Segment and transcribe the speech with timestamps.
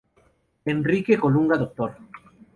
[0.65, 1.95] Enrique Colunga, Dr.